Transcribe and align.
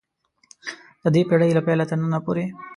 د 1.01 1.03
دې 1.15 1.21
پېړۍ 1.29 1.51
له 1.53 1.61
پیله 1.67 1.85
تر 1.89 1.97
ننه 2.01 2.19
پورې 2.25 2.43
ده. 2.47 2.51